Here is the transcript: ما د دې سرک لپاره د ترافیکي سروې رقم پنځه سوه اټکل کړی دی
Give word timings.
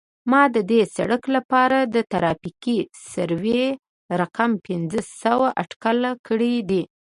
ما 0.31 0.41
د 0.55 0.57
دې 0.69 0.81
سرک 0.95 1.23
لپاره 1.35 1.77
د 1.95 1.95
ترافیکي 2.11 2.77
سروې 3.11 3.65
رقم 4.21 4.51
پنځه 4.67 4.99
سوه 5.21 5.47
اټکل 5.61 5.99
کړی 6.27 6.55
دی 6.69 6.83